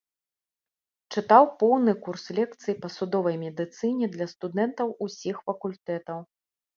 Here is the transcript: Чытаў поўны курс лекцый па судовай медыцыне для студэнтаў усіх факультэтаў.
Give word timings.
Чытаў 1.15 1.43
поўны 1.63 1.93
курс 2.07 2.23
лекцый 2.37 2.75
па 2.85 2.89
судовай 2.95 3.35
медыцыне 3.43 4.09
для 4.15 4.27
студэнтаў 4.33 4.87
усіх 5.07 5.35
факультэтаў. 5.51 6.19